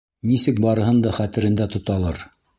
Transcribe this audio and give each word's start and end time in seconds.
Нисек 0.29 0.61
барыһын 0.65 1.03
да 1.05 1.13
хәтерендә 1.19 1.69
тоталыр?! 1.77 2.27